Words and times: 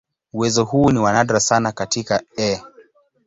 Uwezo 0.33 0.63
huu 0.63 0.91
ni 0.91 1.01
nadra 1.03 1.39
sana 1.39 1.71
katika 1.71 2.23
"E. 2.39 2.61